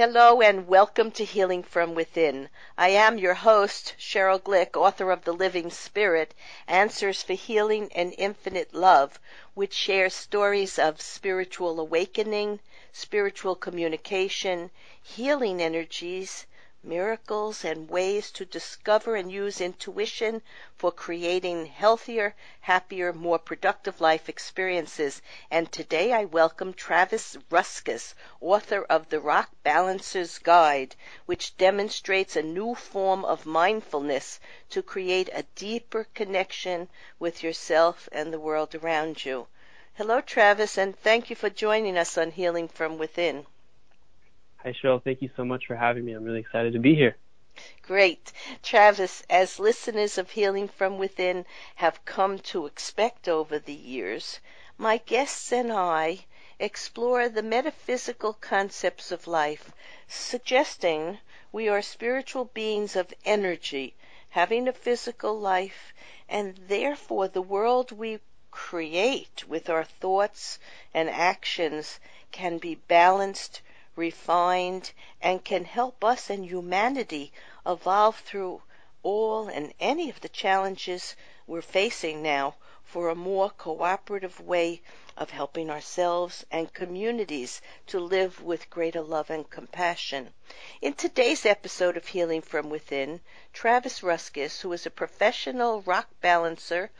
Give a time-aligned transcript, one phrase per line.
[0.00, 2.48] Hello and welcome to Healing from Within.
[2.78, 6.32] I am your host, Cheryl Glick, author of The Living Spirit
[6.66, 9.20] Answers for Healing and Infinite Love,
[9.52, 12.60] which shares stories of spiritual awakening,
[12.92, 14.70] spiritual communication,
[15.02, 16.46] healing energies,
[16.82, 20.40] miracles, and ways to discover and use intuition
[20.76, 25.20] for creating healthier, happier, more productive life experiences.
[25.50, 30.96] And today I welcome Travis Ruskus, author of The Rock Balancer's Guide,
[31.26, 36.88] which demonstrates a new form of mindfulness to create a deeper connection
[37.18, 39.46] with yourself and the world around you.
[39.94, 43.44] Hello, Travis, and thank you for joining us on Healing from Within.
[44.62, 45.02] Hi, Cheryl.
[45.02, 46.12] Thank you so much for having me.
[46.12, 47.16] I'm really excited to be here.
[47.80, 48.30] Great.
[48.62, 51.46] Travis, as listeners of Healing from Within
[51.76, 54.38] have come to expect over the years,
[54.76, 56.26] my guests and I
[56.58, 59.72] explore the metaphysical concepts of life,
[60.06, 61.20] suggesting
[61.52, 63.94] we are spiritual beings of energy,
[64.28, 65.94] having a physical life,
[66.28, 70.58] and therefore the world we create with our thoughts
[70.92, 71.98] and actions
[72.30, 73.62] can be balanced
[74.00, 77.30] refined, and can help us and humanity
[77.66, 78.62] evolve through
[79.02, 81.14] all and any of the challenges
[81.46, 84.80] we're facing now for a more cooperative way
[85.16, 90.32] of helping ourselves and communities to live with greater love and compassion.
[90.80, 93.20] In today's episode of Healing from Within,
[93.52, 96.90] Travis Ruskus, who is a professional rock balancer,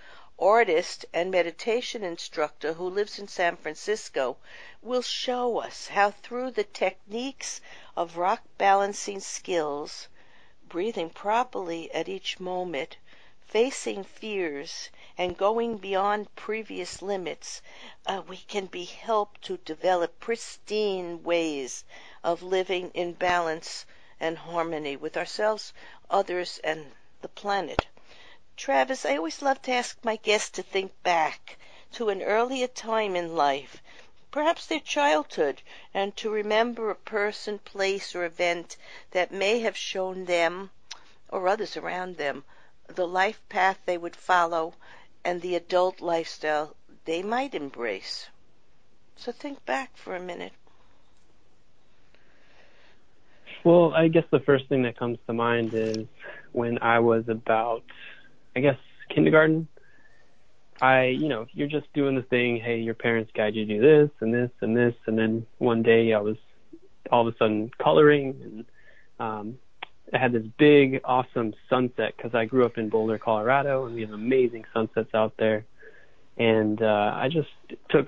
[0.41, 4.39] artist and meditation instructor who lives in San Francisco,
[4.81, 7.61] will show us how through the techniques
[7.95, 10.09] of rock balancing skills,
[10.67, 12.97] breathing properly at each moment,
[13.47, 14.89] facing fears,
[15.19, 17.61] and going beyond previous limits,
[18.07, 21.85] uh, we can be helped to develop pristine ways
[22.25, 23.85] of living in balance
[24.19, 25.75] and harmony with ourselves,
[26.09, 27.89] others, and the planet.
[28.61, 31.57] Travis, I always love to ask my guests to think back
[31.93, 33.83] to an earlier time in life,
[34.31, 35.63] perhaps their childhood,
[35.95, 38.77] and to remember a person, place, or event
[39.13, 40.69] that may have shown them,
[41.31, 42.45] or others around them,
[42.87, 44.75] the life path they would follow
[45.25, 48.29] and the adult lifestyle they might embrace.
[49.17, 50.53] So think back for a minute.
[53.65, 56.07] Well, I guess the first thing that comes to mind is
[56.53, 57.85] when I was about
[58.55, 58.79] I guess
[59.09, 59.69] kindergarten.
[60.81, 62.59] I, you know, you're just doing the thing.
[62.59, 65.83] Hey, your parents guide you to do this and this and this, and then one
[65.83, 66.37] day I was
[67.11, 68.65] all of a sudden coloring, and
[69.19, 69.59] um,
[70.13, 74.03] I had this big, awesome sunset because I grew up in Boulder, Colorado, and we
[74.03, 75.65] have amazing sunsets out there.
[76.39, 77.49] And uh, I just
[77.91, 78.07] took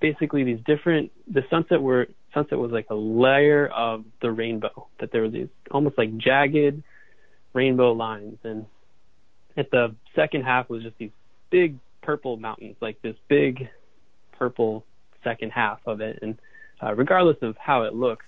[0.00, 1.12] basically these different.
[1.26, 4.88] The sunset were sunset was like a layer of the rainbow.
[5.00, 6.82] That there were these almost like jagged
[7.54, 8.66] rainbow lines, and
[9.56, 11.10] at the second half was just these
[11.50, 13.68] big purple mountains, like this big
[14.38, 14.84] purple
[15.22, 16.18] second half of it.
[16.22, 16.38] And
[16.82, 18.24] uh, regardless of how it looks,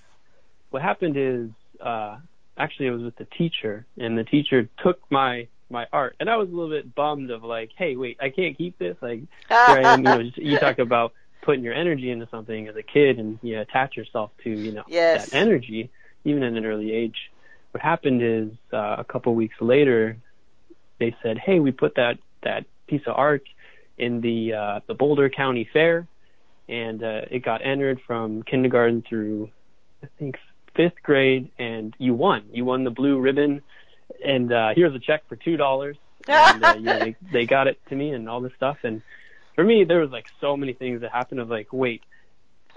[0.71, 1.51] what happened is
[1.81, 2.19] uh,
[2.57, 6.37] actually I was with the teacher, and the teacher took my my art, and I
[6.37, 8.97] was a little bit bummed of like, hey, wait, I can't keep this.
[9.01, 10.01] Like, am.
[10.01, 13.61] You know, you talk about putting your energy into something as a kid, and you
[13.61, 15.31] attach yourself to you know yes.
[15.31, 15.91] that energy,
[16.25, 17.31] even at an early age.
[17.73, 20.19] What happened is uh, a couple weeks later,
[21.03, 23.43] they said, "Hey, we put that that piece of art
[23.99, 26.07] in the uh, the Boulder County Fair,
[26.69, 29.51] and uh, it got entered from kindergarten through
[30.03, 30.37] I think
[30.77, 32.45] fifth grade, and you won.
[32.53, 33.63] You won the blue ribbon,
[34.25, 35.97] and uh, here's a check for two dollars.
[36.29, 38.79] and uh, know, they they got it to me and all this stuff.
[38.85, 39.03] And
[39.57, 41.41] for me, there was like so many things that happened.
[41.41, 42.03] Of like, wait,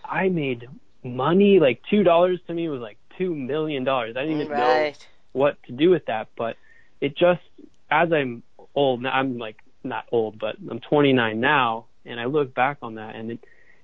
[0.03, 0.67] I made
[1.03, 1.59] money.
[1.59, 4.15] Like two dollars to me was like two million dollars.
[4.17, 4.59] I didn't even right.
[4.59, 4.93] know
[5.33, 6.57] what to do with that, but
[7.01, 7.41] it just
[7.89, 12.77] as I'm old, I'm like not old, but I'm 29 now, and I look back
[12.81, 13.39] on that, and it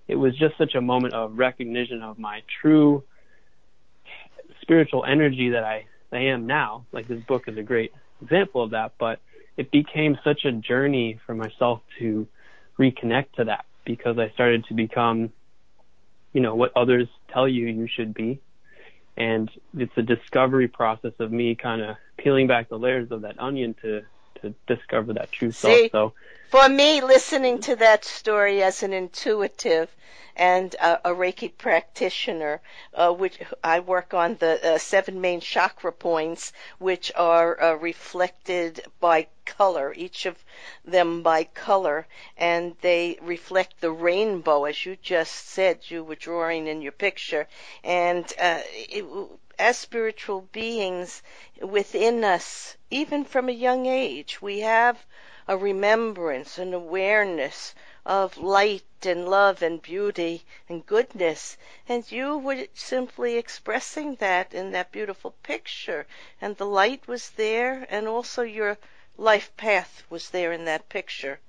[0.07, 3.03] it was just such a moment of recognition of my true
[4.61, 6.85] spiritual energy that I I am now.
[6.91, 9.19] Like this book is a great example of that, but
[9.57, 12.27] it became such a journey for myself to
[12.79, 15.31] reconnect to that because I started to become,
[16.33, 18.39] you know, what others tell you you should be.
[19.21, 23.39] And it's a discovery process of me kind of peeling back the layers of that
[23.39, 24.01] onion to
[24.41, 25.91] to discover that true See, self.
[25.91, 26.13] So
[26.49, 29.89] for me, listening to that story as an intuitive
[30.35, 32.61] and uh, a Reiki practitioner,
[32.93, 38.83] uh, which I work on the uh, seven main chakra points, which are uh, reflected
[38.99, 40.43] by color, each of
[40.85, 46.67] them by color, and they reflect the rainbow, as you just said you were drawing
[46.67, 47.47] in your picture.
[47.83, 49.05] And uh, it,
[49.59, 51.21] as spiritual beings
[51.61, 55.05] within us, even from a young age, we have
[55.47, 57.73] a remembrance, an awareness
[58.05, 61.57] of light and love and beauty and goodness.
[61.87, 66.05] And you were simply expressing that in that beautiful picture.
[66.41, 68.77] And the light was there, and also your
[69.17, 71.39] life path was there in that picture.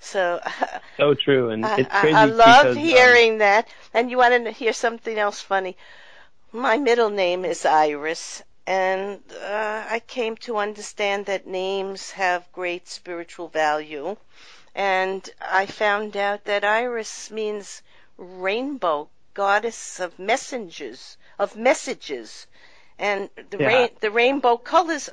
[0.00, 0.40] So,
[0.96, 3.68] so true, and I, it's crazy I, I love because, um, hearing that.
[3.92, 5.76] And you want to hear something else funny?
[6.52, 12.88] My middle name is Iris, and uh, I came to understand that names have great
[12.88, 14.16] spiritual value.
[14.74, 17.82] And I found out that Iris means
[18.16, 22.48] rainbow, goddess of messengers, of messages.
[23.00, 23.66] And the, Yeah.
[23.66, 25.08] rain, the rainbow colors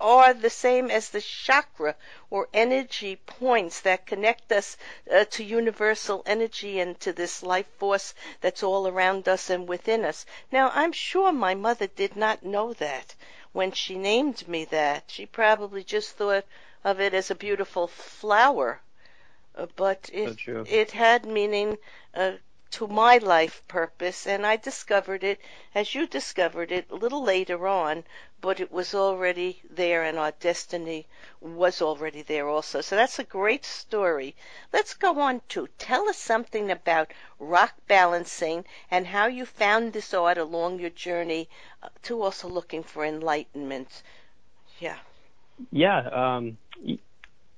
[0.00, 1.96] are- the same as the chakra
[2.30, 4.76] or energy points that connect us
[5.10, 10.04] uh, to universal energy and to this life force that's all around us and within
[10.04, 10.24] us.
[10.52, 13.16] Now, I'm sure my mother did not know that
[13.52, 15.04] when she named me that.
[15.08, 16.44] She probably just thought
[16.84, 18.80] of it as a beautiful flower.
[19.56, 20.28] Uh, but it,
[20.68, 21.78] it had meaning
[22.14, 22.32] uh,
[22.70, 25.40] to my life purpose, and I discovered it
[25.74, 28.04] as you discovered it a little later on,
[28.40, 31.06] but it was already there, and our destiny
[31.40, 32.80] was already there also.
[32.80, 34.34] So that's a great story.
[34.72, 40.12] Let's go on to tell us something about rock balancing and how you found this
[40.14, 41.48] art along your journey
[41.82, 44.02] uh, to also looking for enlightenment.
[44.78, 44.98] Yeah.
[45.70, 46.58] yeah, um,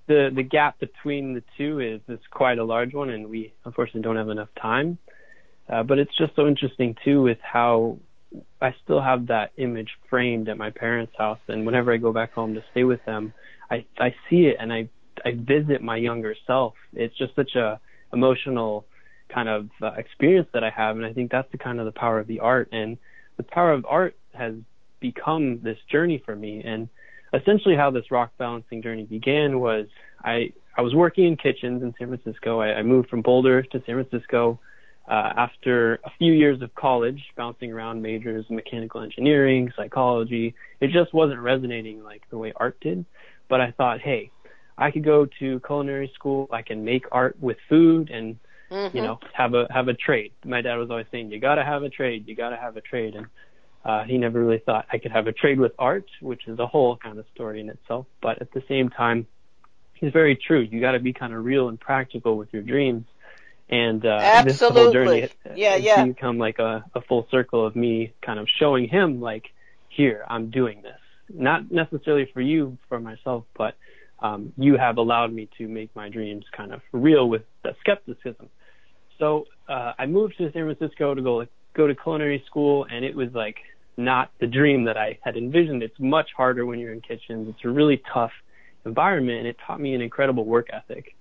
[0.08, 4.02] the the gap between the two is is quite a large one, and we unfortunately
[4.02, 4.99] don't have enough time.
[5.69, 7.99] Uh, but it's just so interesting too with how
[8.60, 12.32] I still have that image framed at my parents' house, and whenever I go back
[12.32, 13.32] home to stay with them,
[13.70, 14.88] I I see it and I
[15.25, 16.75] I visit my younger self.
[16.93, 17.81] It's just such a
[18.12, 18.87] emotional
[19.32, 21.93] kind of uh, experience that I have, and I think that's the kind of the
[21.93, 22.69] power of the art.
[22.72, 22.96] And
[23.37, 24.54] the power of art has
[25.00, 26.62] become this journey for me.
[26.64, 26.88] And
[27.32, 29.86] essentially, how this rock balancing journey began was
[30.25, 32.60] I I was working in kitchens in San Francisco.
[32.60, 34.60] I, I moved from Boulder to San Francisco
[35.08, 40.54] uh, after a few years of college, bouncing around majors in mechanical engineering, psychology.
[40.80, 43.04] It just wasn't resonating like the way art did.
[43.48, 44.30] But I thought, hey,
[44.76, 46.48] I could go to culinary school.
[46.52, 48.38] I can make art with food and
[48.70, 48.94] Mhm.
[48.94, 50.30] you know have a have a trade.
[50.44, 52.28] My dad was always saying, you got to have a trade.
[52.28, 53.14] You got to have a trade.
[53.14, 53.26] And
[53.88, 56.67] uh, he never really thought I could have a trade with art, which is a
[56.67, 58.05] whole kind of story in itself.
[58.20, 59.26] But at the same time,
[59.94, 60.61] he's very true.
[60.61, 63.06] You got to be kind of real and practical with your dreams.
[63.70, 66.05] And uh, this whole journey has, Yeah, yeah.
[66.05, 69.46] become like a, a full circle of me kind of showing him like,
[69.88, 71.00] here, I'm doing this.
[71.32, 73.75] Not necessarily for you, for myself, but
[74.20, 78.50] um, you have allowed me to make my dreams kind of real with the skepticism.
[79.19, 83.02] So uh, I moved to San Francisco to go like, go to culinary school, and
[83.05, 83.56] it was like
[83.99, 85.83] not the dream that I had envisioned.
[85.83, 87.49] It's much harder when you're in kitchens.
[87.49, 88.31] It's a really tough
[88.87, 91.15] environment, and it taught me an incredible work ethic.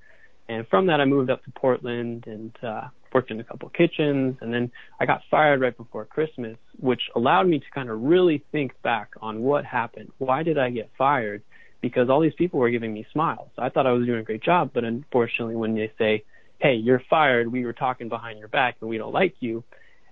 [0.48, 2.84] And from that, I moved up to Portland and uh,
[3.14, 7.48] worked in a couple kitchens, and then I got fired right before Christmas, which allowed
[7.48, 10.12] me to kind of really think back on what happened.
[10.20, 11.42] Why did I get fired?
[11.82, 13.50] Because all these people were giving me smiles.
[13.58, 16.24] I thought I was doing a great job, but unfortunately, when they say,
[16.60, 17.52] "Hey, you're fired.
[17.52, 19.64] We were talking behind your back, and we don't like you,"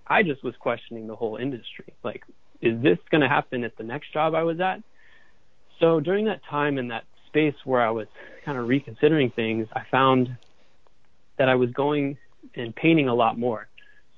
[0.08, 1.94] I just was questioning the whole industry.
[2.04, 2.24] Like,
[2.66, 4.82] is this going to happen at the next job I was at?
[5.80, 8.08] So during that time in that space where I was
[8.44, 10.36] kind of reconsidering things, I found
[11.38, 12.18] that I was going
[12.56, 13.68] and painting a lot more.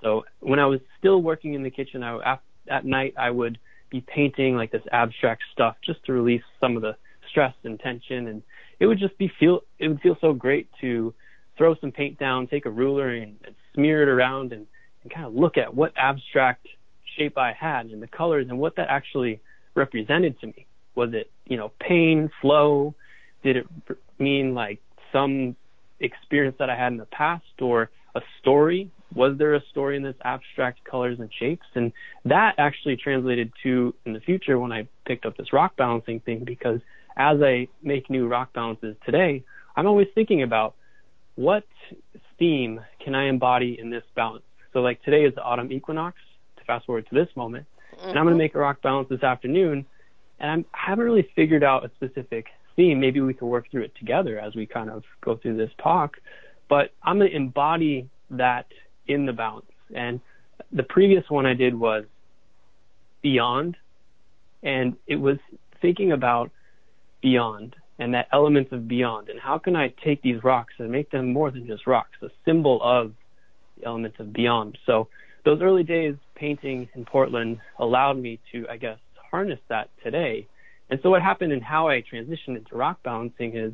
[0.01, 2.37] So when I was still working in the kitchen, I,
[2.69, 3.57] at, night I would
[3.89, 6.95] be painting like this abstract stuff just to release some of the
[7.29, 8.43] stress and tension, and
[8.79, 11.13] it would just be feel it would feel so great to
[11.57, 14.67] throw some paint down, take a ruler and, and smear it around, and,
[15.01, 16.67] and kind of look at what abstract
[17.17, 19.41] shape I had and the colors and what that actually
[19.75, 20.65] represented to me.
[20.95, 22.95] Was it you know pain, flow?
[23.43, 23.67] Did it
[24.19, 24.79] mean like
[25.11, 25.55] some
[25.99, 28.91] experience that I had in the past or a story?
[29.15, 31.65] Was there a story in this abstract colors and shapes?
[31.75, 31.93] And
[32.25, 36.43] that actually translated to in the future when I picked up this rock balancing thing
[36.43, 36.81] because
[37.15, 39.43] as I make new rock balances today,
[39.75, 40.75] I'm always thinking about
[41.35, 41.63] what
[42.37, 44.43] theme can I embody in this balance.
[44.73, 46.17] So like today is the autumn equinox
[46.67, 47.65] fast forward to this moment
[48.03, 48.37] and I'm going to mm-hmm.
[48.37, 49.85] make a rock balance this afternoon
[50.39, 52.99] and I'm, I haven't really figured out a specific theme.
[52.99, 56.17] Maybe we could work through it together as we kind of go through this talk.
[56.69, 58.67] But I'm going to embody that
[59.07, 59.65] in the balance.
[59.95, 60.19] And
[60.71, 62.05] the previous one I did was
[63.21, 63.77] beyond,
[64.61, 65.37] and it was
[65.81, 66.51] thinking about
[67.21, 69.29] beyond and that elements of beyond.
[69.29, 72.29] And how can I take these rocks and make them more than just rocks, a
[72.45, 73.13] symbol of
[73.79, 74.77] the elements of beyond.
[74.85, 75.07] So
[75.47, 78.97] those early days painting in Portland allowed me to, I guess,
[79.31, 80.45] harness that today.
[80.89, 83.71] And so what happened and how I transitioned into rock balancing is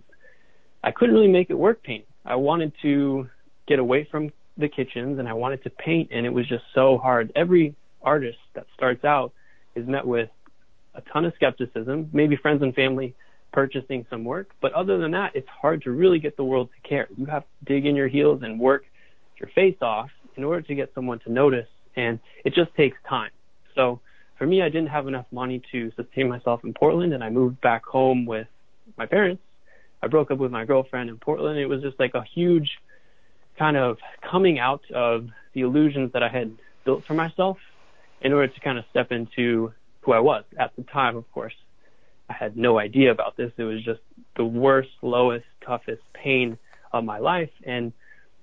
[0.83, 2.05] I couldn't really make it work painting.
[2.25, 3.27] I wanted to
[3.67, 6.99] get away from the kitchens and I wanted to paint and it was just so
[6.99, 7.31] hard.
[7.35, 9.33] Every artist that starts out
[9.73, 10.29] is met with
[10.93, 13.15] a ton of skepticism, maybe friends and family
[13.51, 16.87] purchasing some work, but other than that, it's hard to really get the world to
[16.87, 17.07] care.
[17.17, 18.83] You have to dig in your heels and work
[19.39, 23.31] your face off in order to get someone to notice and it just takes time.
[23.75, 23.99] So
[24.37, 27.61] for me, I didn't have enough money to sustain myself in Portland and I moved
[27.61, 28.47] back home with
[28.97, 29.41] my parents.
[30.01, 31.57] I broke up with my girlfriend in Portland.
[31.59, 32.79] It was just like a huge
[33.57, 36.51] kind of coming out of the illusions that I had
[36.83, 37.57] built for myself
[38.21, 40.43] in order to kind of step into who I was.
[40.57, 41.53] At the time, of course,
[42.29, 43.51] I had no idea about this.
[43.57, 44.01] It was just
[44.35, 46.57] the worst, lowest, toughest pain
[46.91, 47.51] of my life.
[47.63, 47.93] And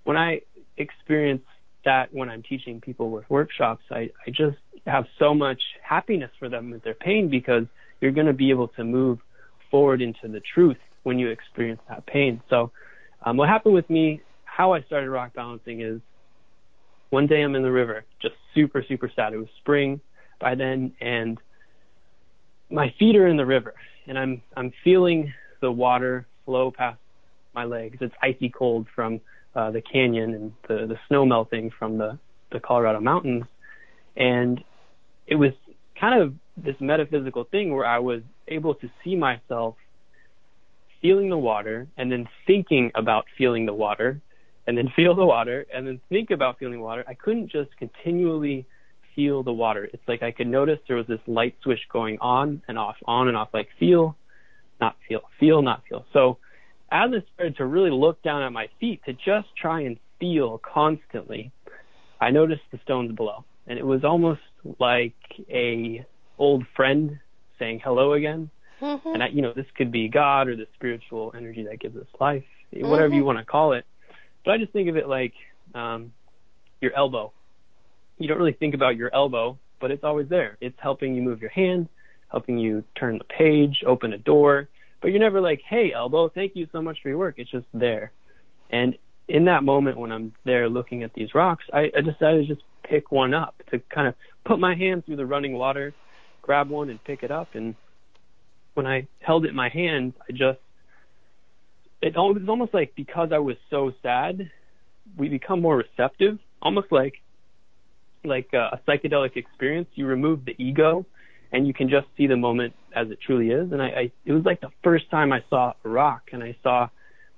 [0.05, 0.43] when I
[0.77, 1.45] experience
[1.85, 6.49] that when I'm teaching people with workshops, I, I just have so much happiness for
[6.49, 7.65] them with their pain because
[8.01, 9.19] you're going to be able to move
[9.71, 12.43] forward into the truth when you experience that pain.
[12.51, 12.71] So,
[13.25, 16.01] um, what happened with me, how I started rock balancing is
[17.11, 19.33] one day I'm in the river, just super, super sad.
[19.33, 20.01] It was spring
[20.41, 21.39] by then, and
[22.71, 23.75] my feet are in the river,
[24.07, 26.99] and I'm I'm feeling the water flow past
[27.55, 27.99] my legs.
[28.01, 29.21] It's icy cold from
[29.54, 32.19] Uh, the canyon and the the snow melting from the
[32.52, 33.45] the Colorado mountains,
[34.16, 34.62] and
[35.26, 35.52] it was
[35.99, 39.76] kind of this metaphysical thing where I was able to see myself
[41.00, 44.21] feeling the water and then thinking about feeling the water
[44.66, 47.04] and then feel the water and then think about feeling water.
[47.09, 48.66] I couldn't just continually
[49.14, 49.88] feel the water.
[49.92, 53.28] It's like I could notice there was this light switch going on and off, on
[53.28, 54.16] and off, like feel,
[54.80, 56.04] not feel, feel, not feel.
[56.12, 56.38] So
[56.91, 60.59] as I started to really look down at my feet to just try and feel
[60.59, 61.53] constantly,
[62.21, 63.45] I noticed the stones below.
[63.67, 64.41] And it was almost
[64.79, 65.15] like
[65.49, 66.05] a
[66.39, 67.19] old friend
[67.59, 68.51] saying hello again.
[68.81, 69.09] Mm-hmm.
[69.09, 72.07] And I, you know, this could be God or the spiritual energy that gives us
[72.19, 73.17] life, whatever mm-hmm.
[73.17, 73.85] you want to call it.
[74.45, 75.35] But I just think of it like
[75.75, 76.13] um,
[76.81, 77.33] your elbow.
[78.19, 80.57] You don't really think about your elbow, but it's always there.
[80.61, 81.89] It's helping you move your hand,
[82.31, 84.69] helping you turn the page, open a door.
[85.00, 87.37] But you're never like, hey, elbow, thank you so much for your work.
[87.38, 88.12] It's just there.
[88.71, 88.97] And
[89.28, 92.66] in that moment when I'm there looking at these rocks, I, I decided to just
[92.83, 94.14] pick one up to kind of
[94.45, 95.95] put my hand through the running water,
[96.42, 97.54] grab one and pick it up.
[97.54, 97.75] And
[98.75, 100.59] when I held it in my hand, I just
[102.02, 104.50] it was almost like because I was so sad,
[105.16, 107.14] we become more receptive, almost like
[108.25, 109.88] like a, a psychedelic experience.
[109.95, 111.07] You remove the ego,
[111.52, 113.73] and you can just see the moment as it truly is.
[113.73, 116.57] And I, I it was like the first time I saw a rock, and I
[116.62, 116.88] saw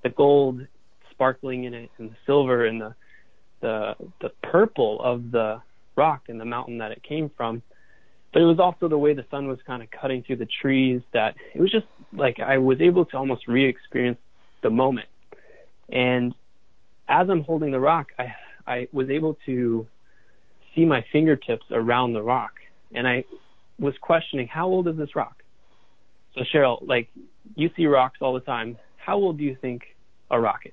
[0.03, 0.65] the gold
[1.11, 2.95] sparkling in it, and the silver, and the
[3.61, 5.61] the the purple of the
[5.95, 7.61] rock and the mountain that it came from.
[8.31, 11.01] But it was also the way the sun was kind of cutting through the trees
[11.13, 14.17] that it was just like I was able to almost re-experience
[14.63, 15.07] the moment.
[15.89, 16.33] And
[17.07, 18.33] as I'm holding the rock, I,
[18.65, 19.85] I was able to
[20.73, 22.53] see my fingertips around the rock.
[22.95, 23.23] And I
[23.79, 25.43] was questioning, how old is this rock?
[26.35, 27.09] So Cheryl, like
[27.55, 28.77] you see rocks all the time.
[28.97, 29.81] How old do you think
[30.31, 30.71] a rock is?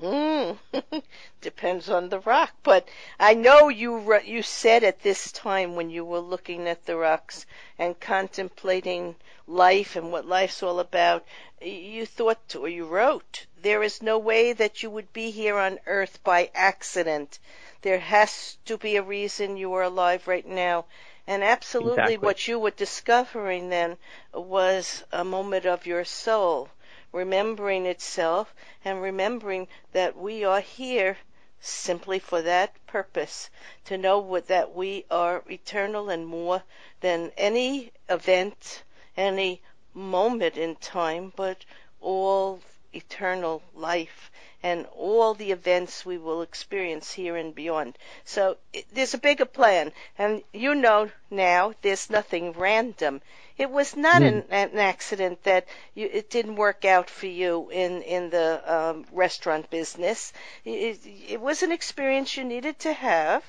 [0.00, 0.56] Mm.
[1.40, 2.88] Depends on the rock, but
[3.18, 7.46] I know you you said at this time when you were looking at the rocks
[7.78, 9.16] and contemplating
[9.48, 11.24] life and what life's all about,
[11.60, 15.80] you thought or you wrote, there is no way that you would be here on
[15.86, 17.40] earth by accident.
[17.82, 20.84] There has to be a reason you are alive right now.
[21.26, 22.18] And absolutely exactly.
[22.18, 23.98] what you were discovering then
[24.32, 26.68] was a moment of your soul
[27.12, 31.16] remembering itself and remembering that we are here
[31.60, 33.50] simply for that purpose
[33.84, 36.62] to know that we are eternal and more
[37.00, 38.82] than any event,
[39.16, 39.60] any
[39.94, 41.64] moment in time, but
[42.00, 42.60] all
[42.98, 44.30] eternal life
[44.62, 47.96] and all the events we will experience here and beyond.
[48.24, 53.22] So it, there's a bigger plan, and you know now there's nothing random.
[53.56, 54.28] It was not mm.
[54.28, 59.04] an, an, accident that you, it didn't work out for you in in the um,
[59.12, 60.32] restaurant business.
[60.64, 63.44] It, it, was an experience you needed to have,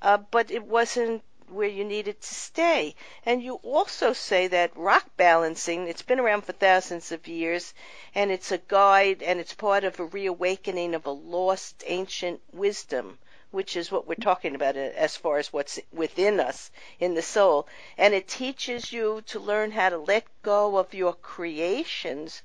[0.00, 2.94] uh, but it wasn't where you needed to stay.
[3.26, 7.74] And you also say that rock balancing, it's been around for thousands of years,
[8.14, 13.18] and it's a guide and it's part of a reawakening of a lost ancient wisdom,
[13.50, 17.22] which is what we're talking about uh, as far as what's within us in the
[17.22, 17.68] soul.
[17.98, 22.42] And it teaches you to learn how to let go of your creations,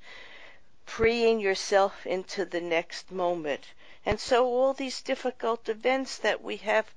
[0.84, 3.64] freeing yourself into the next moment.
[4.06, 6.94] And so all these difficult events that we have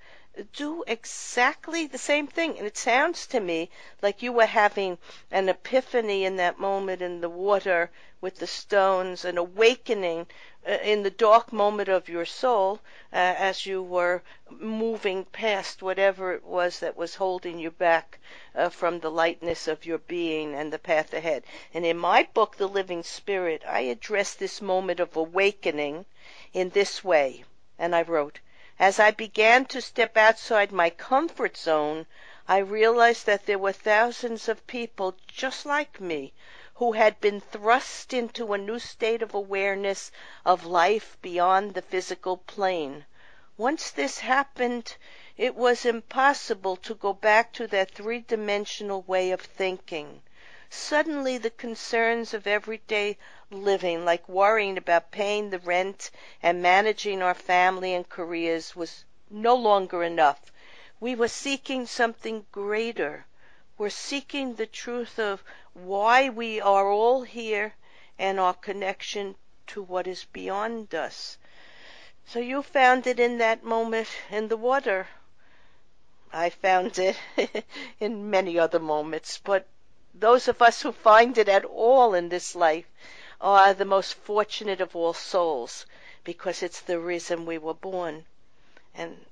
[0.53, 2.57] do exactly the same thing.
[2.57, 3.69] And it sounds to me
[4.01, 4.97] like you were having
[5.29, 10.27] an epiphany in that moment in the water with the stones, an awakening
[10.65, 12.79] uh, in the dark moment of your soul
[13.11, 18.17] uh, as you were moving past whatever it was that was holding you back
[18.55, 21.43] uh, from the lightness of your being and the path ahead.
[21.73, 26.05] And in my book, The Living Spirit, I address this moment of awakening
[26.53, 27.43] in this way.
[27.77, 28.39] And I wrote,
[28.81, 32.07] as I began to step outside my comfort zone,
[32.47, 36.33] I realized that there were thousands of people just like me
[36.73, 40.11] who had been thrust into a new state of awareness
[40.43, 43.05] of life beyond the physical plane.
[43.55, 44.97] Once this happened,
[45.37, 50.23] it was impossible to go back to that three dimensional way of thinking.
[50.71, 53.19] Suddenly, the concerns of everyday
[53.51, 56.09] living, like worrying about paying the rent
[56.41, 60.51] and managing our family and careers, was no longer enough.
[60.99, 63.25] We were seeking something greater.
[63.77, 65.43] We're seeking the truth of
[65.73, 67.73] why we are all here
[68.17, 69.35] and our connection
[69.67, 71.37] to what is beyond us.
[72.25, 75.07] So you found it in that moment in the water.
[76.31, 77.17] I found it
[77.99, 79.67] in many other moments, but
[80.13, 82.85] those of us who find it at all in this life
[83.41, 85.85] are the most fortunate of all souls
[86.23, 88.25] because it's the reason we were born.
[88.93, 89.25] And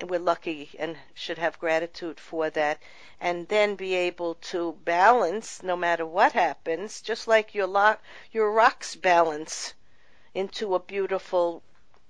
[0.00, 2.78] we're lucky and should have gratitude for that.
[3.20, 7.98] And then be able to balance no matter what happens just like your lo-
[8.32, 9.74] your rocks balance
[10.32, 11.62] into a beautiful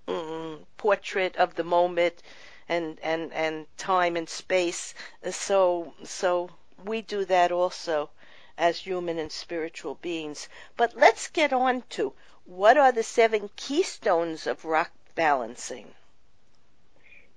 [0.07, 2.23] mm, portrait of the moment
[2.69, 4.95] and and and time and space.
[5.31, 6.51] So so
[6.85, 8.11] we do that also
[8.61, 12.12] as human and spiritual beings but let's get on to
[12.45, 15.87] what are the seven keystones of rock balancing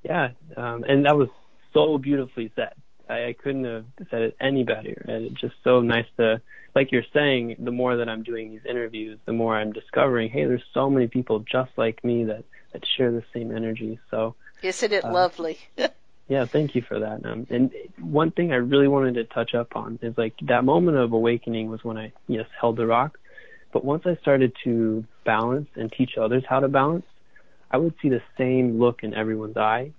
[0.03, 1.29] yeah, um, and that was
[1.73, 2.73] so beautifully said.
[3.09, 5.03] I, I couldn't have said it any better.
[5.07, 6.41] And it's just so nice to,
[6.75, 10.45] like you're saying, the more that I'm doing these interviews, the more I'm discovering, hey,
[10.45, 12.43] there's so many people just like me that
[12.73, 13.99] that share the same energy.
[14.11, 15.57] So isn't it uh, lovely?
[16.27, 17.25] yeah, thank you for that.
[17.25, 20.97] Um, and one thing I really wanted to touch up on is like that moment
[20.97, 23.17] of awakening was when I yes held the rock,
[23.71, 27.05] but once I started to balance and teach others how to balance,
[27.71, 29.91] I would see the same look in everyone's eye.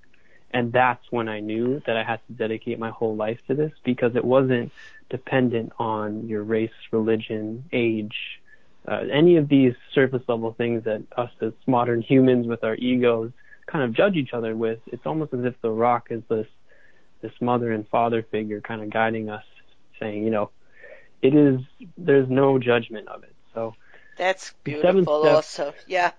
[0.52, 3.72] And that's when I knew that I had to dedicate my whole life to this
[3.84, 4.70] because it wasn't
[5.10, 8.14] dependent on your race, religion, age,
[8.86, 13.32] uh, any of these surface level things that us as modern humans with our egos
[13.66, 14.80] kind of judge each other with.
[14.86, 16.46] It's almost as if the rock is this
[17.20, 19.44] this mother and father figure kind of guiding us,
[19.98, 20.50] saying, you know,
[21.22, 21.60] it is
[21.96, 23.34] there's no judgment of it.
[23.54, 23.74] So
[24.16, 25.26] that's beautiful.
[25.26, 26.12] Also, yeah.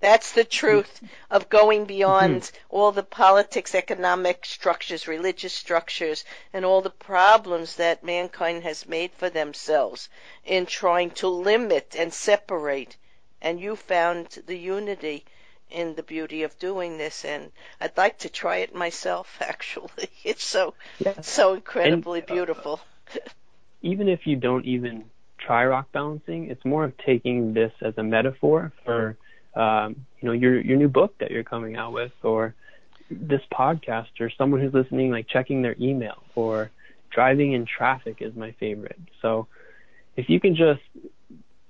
[0.00, 2.56] That's the truth of going beyond mm-hmm.
[2.70, 9.12] all the politics, economic structures, religious structures, and all the problems that mankind has made
[9.12, 10.08] for themselves
[10.42, 12.96] in trying to limit and separate.
[13.42, 15.26] And you found the unity
[15.70, 20.10] in the beauty of doing this and I'd like to try it myself actually.
[20.24, 21.20] It's so yeah.
[21.20, 22.80] so incredibly and, uh, beautiful.
[23.82, 25.04] even if you don't even
[25.38, 29.16] try rock balancing, it's more of taking this as a metaphor for
[29.54, 32.54] um, you know your your new book that you're coming out with, or
[33.10, 36.70] this podcast, or someone who's listening, like checking their email, or
[37.10, 39.00] driving in traffic is my favorite.
[39.22, 39.48] So
[40.16, 40.82] if you can just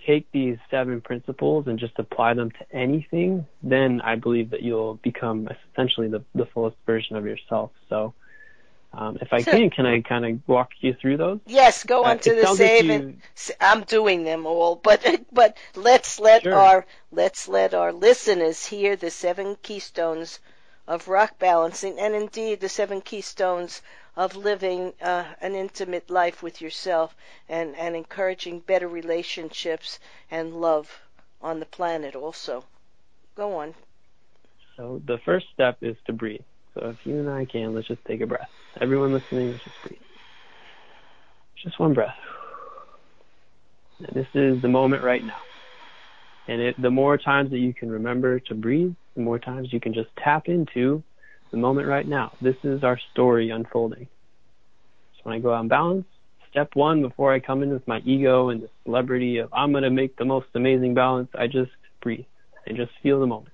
[0.06, 4.94] take these seven principles and just apply them to anything, then I believe that you'll
[4.94, 7.70] become essentially the, the fullest version of yourself.
[7.88, 8.14] So
[8.92, 11.38] um, if I can, can I kind of walk you through those?
[11.46, 12.84] Yes, go on uh, to the save.
[12.86, 13.16] You...
[13.60, 16.54] I'm doing them all, but but let's let sure.
[16.54, 20.40] our let's let our listeners hear the seven keystones
[20.88, 23.80] of rock balancing, and indeed the seven keystones
[24.16, 27.14] of living uh, an intimate life with yourself
[27.48, 29.98] and and encouraging better relationships
[30.30, 31.00] and love
[31.40, 32.14] on the planet.
[32.14, 32.64] Also,
[33.36, 33.74] go on.
[34.76, 36.40] So the first step is to breathe.
[36.74, 38.48] So if you and I can, let's just take a breath.
[38.80, 40.00] Everyone listening, let's just breathe.
[41.62, 42.14] Just one breath.
[43.98, 45.40] And this is the moment right now.
[46.48, 49.80] And it, the more times that you can remember to breathe, the more times you
[49.80, 51.02] can just tap into
[51.50, 52.32] the moment right now.
[52.40, 54.06] This is our story unfolding.
[55.16, 56.06] So when I go out and balance,
[56.50, 59.84] step one before I come in with my ego and the celebrity of I'm going
[59.84, 61.70] to make the most amazing balance, I just
[62.02, 62.24] breathe
[62.66, 63.52] and just feel the moment.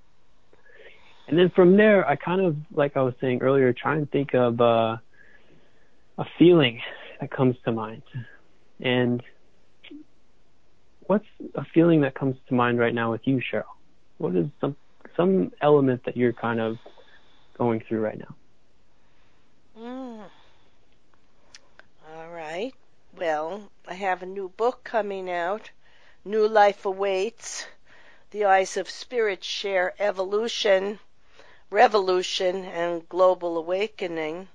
[1.28, 4.34] And then from there, I kind of, like I was saying earlier, try and think
[4.34, 4.96] of uh,
[6.18, 6.80] a feeling
[7.20, 8.02] that comes to mind.
[8.80, 9.22] And
[11.06, 13.64] what's a feeling that comes to mind right now with you, Cheryl?
[14.18, 14.76] What is some
[15.16, 16.76] some element that you're kind of
[17.56, 18.34] going through right now?
[19.78, 20.24] Mm.
[22.14, 22.74] All right.
[23.16, 25.70] Well, I have a new book coming out.
[26.24, 27.66] New Life Awaits.
[28.30, 30.98] The Eyes of Spirit share evolution,
[31.70, 34.48] revolution, and global awakening.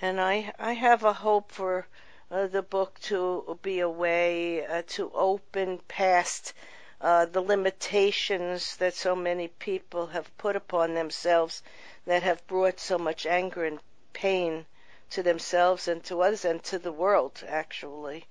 [0.00, 1.86] And I, I have a hope for
[2.30, 6.52] uh, the book to be a way uh, to open past
[7.00, 11.62] uh, the limitations that so many people have put upon themselves
[12.06, 13.78] that have brought so much anger and
[14.12, 14.66] pain
[15.10, 18.26] to themselves and to others and to the world, actually.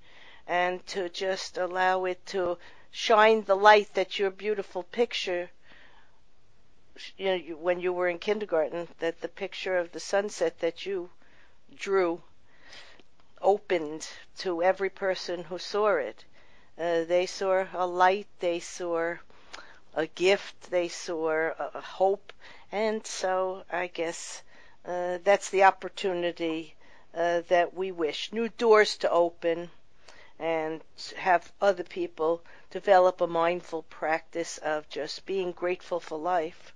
[0.46, 2.58] And to just allow it to
[2.90, 5.50] shine the light that your beautiful picture,
[7.16, 11.10] you know, when you were in kindergarten, that the picture of the sunset that you
[11.74, 12.22] drew
[13.40, 16.24] opened to every person who saw it.
[16.78, 19.14] Uh, they saw a light, they saw
[19.94, 22.32] a gift, they saw a hope,
[22.70, 24.42] and so I guess
[24.86, 26.74] uh, that's the opportunity
[27.14, 28.32] uh, that we wish.
[28.32, 29.70] New doors to open
[30.38, 30.80] and
[31.16, 36.72] have other people develop a mindful practice of just being grateful for life.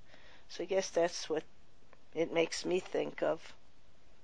[0.49, 1.45] So I guess that's what
[2.15, 3.41] it makes me think of.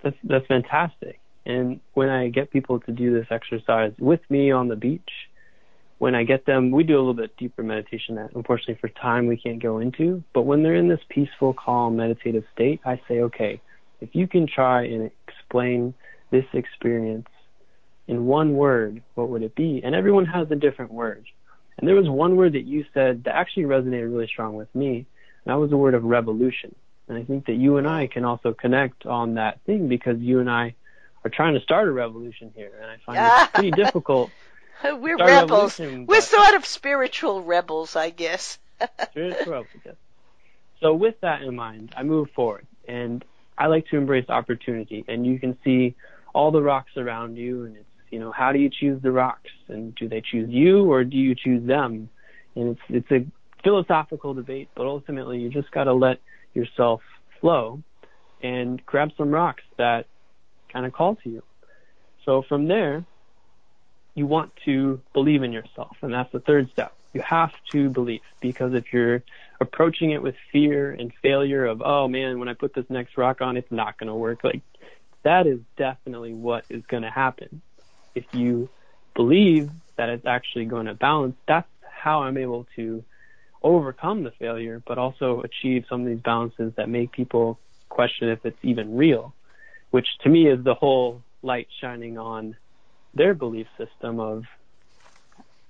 [0.02, 1.20] That's that's fantastic.
[1.46, 5.27] And when I get people to do this exercise with me on the beach,
[5.98, 9.26] when I get them, we do a little bit deeper meditation that unfortunately for time
[9.26, 10.22] we can't go into.
[10.32, 13.60] But when they're in this peaceful, calm, meditative state, I say, okay,
[14.00, 15.94] if you can try and explain
[16.30, 17.26] this experience
[18.06, 19.80] in one word, what would it be?
[19.84, 21.26] And everyone has a different word.
[21.78, 24.96] And there was one word that you said that actually resonated really strong with me,
[24.96, 25.06] and
[25.46, 26.74] that was the word of revolution.
[27.08, 30.40] And I think that you and I can also connect on that thing because you
[30.40, 30.74] and I
[31.24, 34.30] are trying to start a revolution here, and I find it pretty difficult.
[34.84, 35.78] We're rebels.
[35.78, 38.58] We're sort of spiritual rebels, I guess.
[39.10, 39.96] spiritual rebels, yes.
[40.80, 43.24] So with that in mind, I move forward, and
[43.56, 45.04] I like to embrace opportunity.
[45.08, 45.96] And you can see
[46.32, 49.50] all the rocks around you, and it's you know how do you choose the rocks,
[49.68, 52.08] and do they choose you or do you choose them?
[52.54, 53.26] And it's it's a
[53.62, 56.20] philosophical debate, but ultimately you just got to let
[56.54, 57.00] yourself
[57.40, 57.82] flow
[58.42, 60.06] and grab some rocks that
[60.72, 61.42] kind of call to you.
[62.24, 63.04] So from there,
[64.18, 66.92] you want to believe in yourself, and that's the third step.
[67.14, 69.22] You have to believe because if you're
[69.60, 73.40] approaching it with fear and failure of, oh man, when I put this next rock
[73.40, 74.62] on, it's not going to work, like
[75.22, 77.62] that is definitely what is going to happen.
[78.14, 78.68] If you
[79.14, 83.04] believe that it's actually going to balance, that's how I'm able to
[83.62, 88.44] overcome the failure, but also achieve some of these balances that make people question if
[88.44, 89.34] it's even real,
[89.90, 92.56] which to me is the whole light shining on
[93.18, 94.44] their belief system of,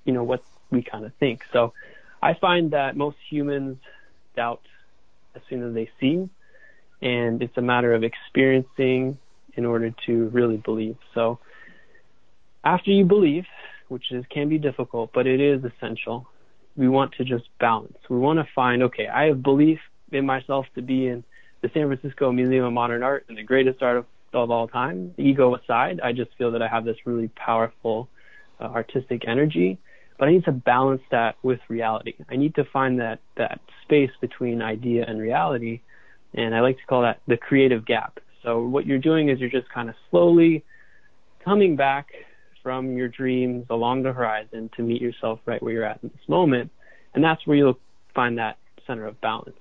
[0.05, 1.45] you know, what we kind of think.
[1.53, 1.73] So
[2.23, 3.79] I find that most humans
[4.37, 4.63] doubt
[5.35, 6.29] as soon as they see,
[7.03, 9.19] and it's a matter of experiencing
[9.55, 10.97] in order to really believe.
[11.15, 11.41] So
[12.65, 13.47] after you believe,
[13.89, 16.27] which is can be difficult, but it is essential,
[16.77, 17.99] we want to just balance.
[18.09, 19.81] We want to find, okay, I have belief
[20.13, 21.25] in myself to be in
[21.61, 25.15] the San Francisco Museum of Modern Art and the greatest art of, of all time.
[25.19, 28.09] Ego aside, I just feel that I have this really powerful
[28.61, 29.79] uh, artistic energy,
[30.19, 32.15] but I need to balance that with reality.
[32.29, 35.81] I need to find that that space between idea and reality,
[36.35, 38.19] and I like to call that the creative gap.
[38.43, 40.65] So what you're doing is you're just kind of slowly
[41.45, 42.09] coming back
[42.63, 46.29] from your dreams along the horizon to meet yourself right where you're at in this
[46.29, 46.71] moment.
[47.15, 47.79] And that's where you'll
[48.15, 49.57] find that center of balance.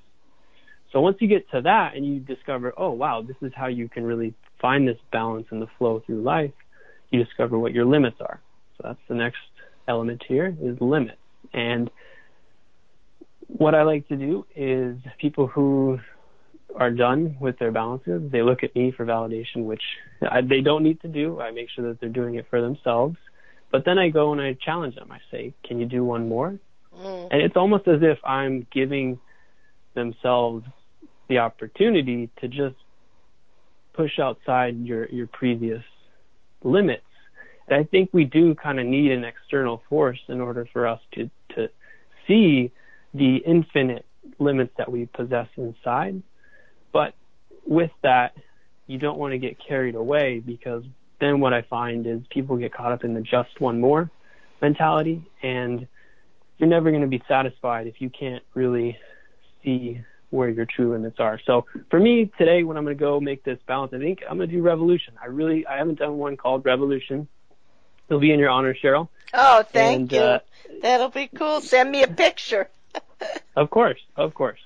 [0.91, 3.89] So once you get to that and you discover, oh wow, this is how you
[3.89, 6.51] can really find this balance and the flow through life,
[7.09, 8.39] you discover what your limits are.
[8.77, 9.39] So that's the next
[9.87, 11.17] element here is limits.
[11.53, 11.89] And
[13.47, 15.99] what I like to do is people who
[16.75, 19.81] are done with their balances, they look at me for validation, which
[20.29, 21.39] I, they don't need to do.
[21.39, 23.17] I make sure that they're doing it for themselves.
[23.71, 25.11] But then I go and I challenge them.
[25.11, 26.57] I say, "Can you do one more?"
[26.95, 27.27] Mm.
[27.31, 29.19] And it's almost as if I'm giving
[29.93, 30.65] themselves
[31.27, 32.75] the opportunity to just
[33.97, 35.83] push outside your your previous
[36.63, 37.03] limits.
[37.67, 41.01] And I think we do kind of need an external force in order for us
[41.15, 41.69] to to
[42.27, 42.71] see
[43.13, 44.05] the infinite
[44.39, 46.21] limits that we possess inside
[46.97, 47.13] but
[47.65, 48.33] with that,
[48.87, 50.83] you don't want to get carried away because
[51.19, 54.09] then what I find is people get caught up in the just one more
[54.61, 55.87] mentality and
[56.57, 58.97] you're never going to be satisfied if you can't really
[59.63, 61.39] see where your true limits are.
[61.45, 64.37] So for me today, when I'm going to go make this balance, I think I'm
[64.37, 65.13] going to do Revolution.
[65.21, 67.27] I really, I haven't done one called Revolution.
[68.09, 69.09] It'll be in your honor, Cheryl.
[69.33, 70.19] Oh, thank and, you.
[70.19, 70.39] Uh,
[70.81, 71.61] That'll be cool.
[71.61, 72.69] Send me a picture.
[73.55, 74.59] of course, of course.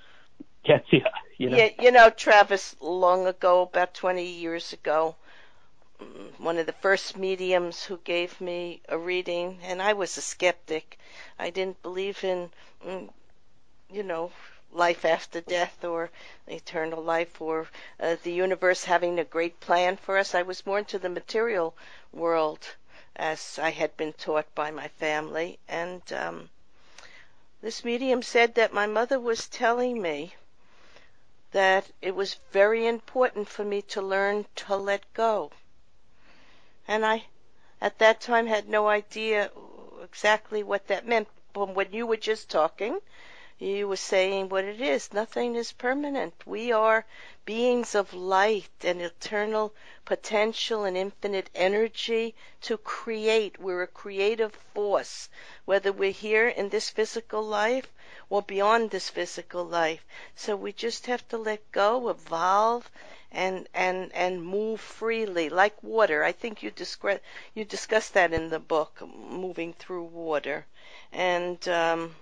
[0.63, 0.99] Yes, yeah.
[1.37, 1.57] You know?
[1.57, 5.15] Yeah, you know, Travis, long ago, about 20 years ago,
[6.37, 10.99] one of the first mediums who gave me a reading, and I was a skeptic.
[11.37, 12.49] I didn't believe in,
[12.85, 13.09] mm,
[13.91, 14.31] you know,
[14.73, 16.09] life after death or
[16.47, 17.67] eternal life or
[17.99, 20.33] uh, the universe having a great plan for us.
[20.33, 21.75] I was more into the material
[22.13, 22.75] world
[23.15, 25.59] as I had been taught by my family.
[25.67, 26.49] And um,
[27.61, 30.33] this medium said that my mother was telling me
[31.51, 35.51] that it was very important for me to learn to let go.
[36.87, 37.25] And I,
[37.81, 39.51] at that time, had no idea
[40.01, 41.27] exactly what that meant.
[41.53, 42.99] But when you were just talking,
[43.61, 45.13] you were saying what it is.
[45.13, 46.33] Nothing is permanent.
[46.47, 47.05] We are
[47.45, 49.71] beings of light and eternal
[50.03, 53.59] potential and infinite energy to create.
[53.59, 55.29] We're a creative force,
[55.65, 57.87] whether we're here in this physical life
[58.31, 60.03] or beyond this physical life.
[60.35, 62.89] So we just have to let go, evolve,
[63.31, 66.23] and and and move freely like water.
[66.23, 67.19] I think you discuss
[67.53, 70.65] you discussed that in the book, moving through water,
[71.13, 72.15] and um,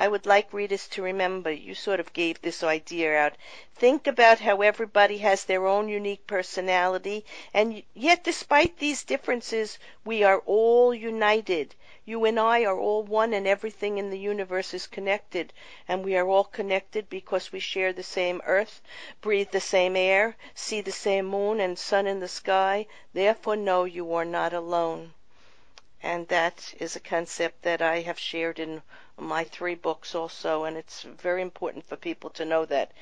[0.00, 3.32] I would like readers to remember you sort of gave this idea out.
[3.74, 10.22] Think about how everybody has their own unique personality, and yet, despite these differences, we
[10.22, 11.74] are all united.
[12.04, 15.52] You and I are all one, and everything in the universe is connected.
[15.88, 18.80] And we are all connected because we share the same earth,
[19.20, 22.86] breathe the same air, see the same moon and sun in the sky.
[23.12, 25.12] Therefore, know you are not alone.
[26.02, 28.82] And that is a concept that I have shared in
[29.16, 32.92] my three books also, and it's very important for people to know that.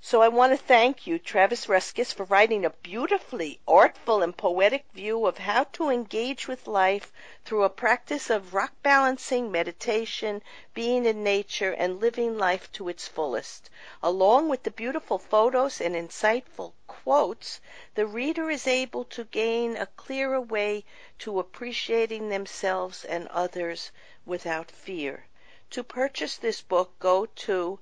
[0.00, 4.84] So I want to thank you, Travis Ruskus, for writing a beautifully artful and poetic
[4.94, 7.12] view of how to engage with life
[7.44, 10.40] through a practice of rock balancing, meditation,
[10.72, 13.70] being in nature, and living life to its fullest.
[14.00, 17.60] Along with the beautiful photos and insightful quotes,
[17.96, 20.84] the reader is able to gain a clearer way
[21.18, 23.90] to appreciating themselves and others
[24.24, 25.26] without fear.
[25.70, 27.80] To purchase this book, go to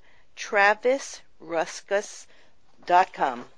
[1.39, 3.51] travisruskus.com.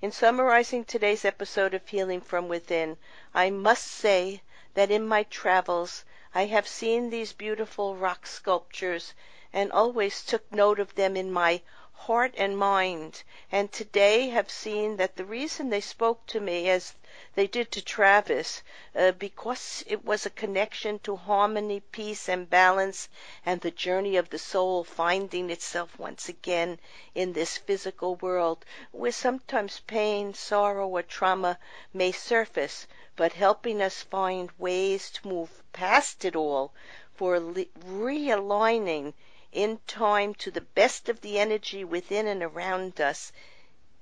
[0.00, 2.96] In summarizing today's episode of Healing from Within,
[3.34, 4.40] I must say
[4.72, 9.12] that in my travels I have seen these beautiful rock sculptures
[9.52, 11.60] and always took note of them in my
[11.92, 13.22] heart and mind,
[13.52, 16.94] and today have seen that the reason they spoke to me as
[17.36, 18.62] they did to Travis,
[18.94, 23.10] uh, because it was a connection to harmony, peace, and balance,
[23.44, 26.80] and the journey of the soul finding itself once again
[27.14, 31.58] in this physical world, where sometimes pain, sorrow, or trauma
[31.92, 36.72] may surface, but helping us find ways to move past it all
[37.14, 39.12] for realigning
[39.52, 43.30] in time to the best of the energy within and around us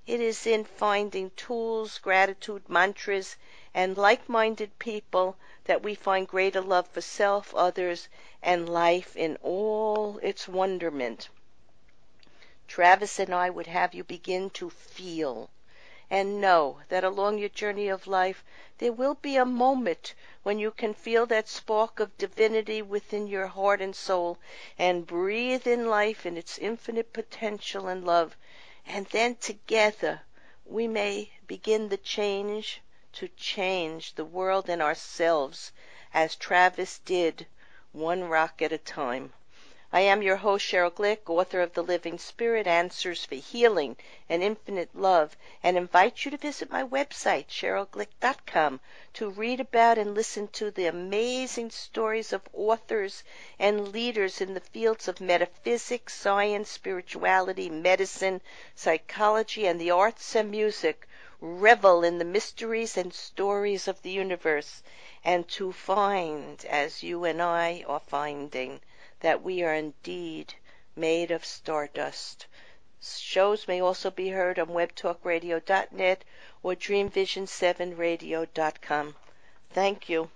[0.06, 3.36] it is in finding tools, gratitude, mantras,
[3.72, 8.08] and like minded people that we find greater love for self, others,
[8.42, 11.28] and life in all its wonderment.
[12.68, 15.50] Travis and I would have you begin to feel
[16.10, 18.44] and know that along your journey of life
[18.78, 23.46] there will be a moment when you can feel that spark of divinity within your
[23.46, 24.38] heart and soul
[24.78, 28.36] and breathe in life in its infinite potential and love
[28.86, 30.20] and then together
[30.66, 35.72] we may begin the change to change the world and ourselves
[36.12, 37.46] as Travis did,
[37.92, 39.32] one rock at a time.
[39.96, 43.96] I am your host, Cheryl Glick, author of The Living Spirit Answers for Healing
[44.28, 48.80] and Infinite Love, and invite you to visit my website, CherylGlick.com,
[49.12, 53.22] to read about and listen to the amazing stories of authors
[53.56, 58.40] and leaders in the fields of metaphysics, science, spirituality, medicine,
[58.74, 61.06] psychology, and the arts and music.
[61.40, 64.82] Revel in the mysteries and stories of the universe,
[65.22, 68.80] and to find, as you and I are finding,
[69.24, 70.52] that we are indeed
[70.94, 72.46] made of stardust.
[73.00, 76.24] Shows may also be heard on webtalkradio.net
[76.62, 79.16] or dreamvision7radio.com.
[79.70, 80.30] Thank you.